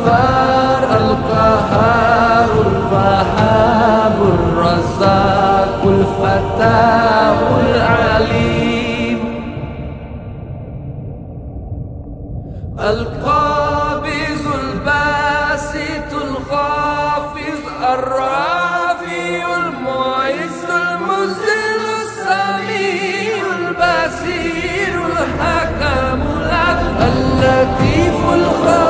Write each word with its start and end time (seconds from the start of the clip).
الغفار 0.00 0.82
القهار 0.96 2.50
الوهاب 2.66 4.16
الرزاق 4.22 5.80
الفتاح 5.84 7.36
العليم. 7.64 9.20
القابض 12.80 14.44
الباسط 14.62 16.10
الخافض 16.12 17.62
الرافع 17.92 19.42
المعز 19.56 20.64
المذل 20.64 21.82
السميع 22.04 23.42
البصير 23.58 24.94
الحكم 25.06 26.20
اللطيف 27.02 28.20
الخبير. 28.34 28.89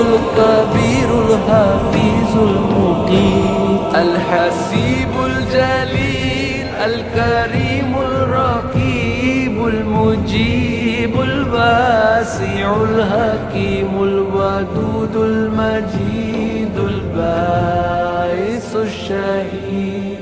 الكبير 0.00 1.08
الحفيظ 1.26 2.32
المقيم 2.38 3.78
الحسيب 3.94 5.12
الجليل 5.26 6.66
الكريم 6.84 7.94
الرقيب 7.98 9.56
المجيب 9.66 11.20
الواسع 11.20 12.66
الحكيم 12.82 14.02
الودود 14.02 15.16
المجيد 15.16 16.76
الباعث 16.78 18.76
الشهيد. 18.76 20.18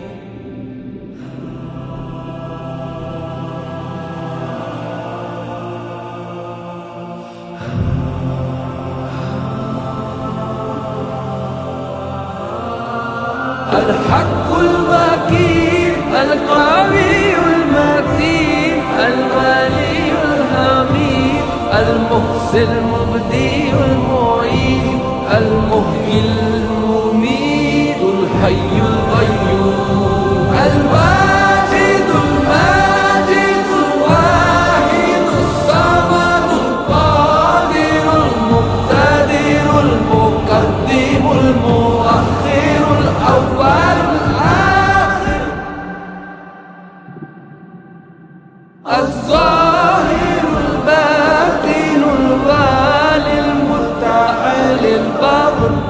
الحق 13.73 14.59
المكين 14.59 15.93
القوي 16.23 17.35
المتين 17.47 18.83
الولي 18.99 20.13
الحميد 20.25 21.43
المحسن 21.73 22.69
المبدي 22.79 23.71
المعين 23.73 25.01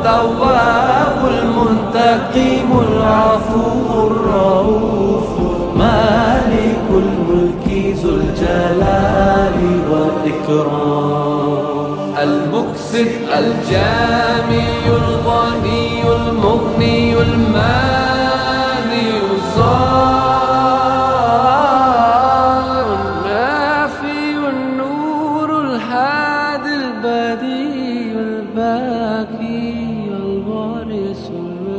التواب 0.09 1.21
المنتقم 1.31 2.69
العفو 2.89 4.07
الرؤوف 4.07 5.29
مالك 5.77 6.87
الملك 6.91 7.97
ذو 7.97 8.11
الجلال 8.11 9.59
والإكرام 9.91 11.59
المقسط 12.23 13.13
الجامع 13.37 14.67
الغني 14.87 16.03
المغني 16.17 16.99
المانع 17.23 18.08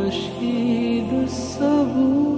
coxido 0.09 1.27
sobre 1.27 2.28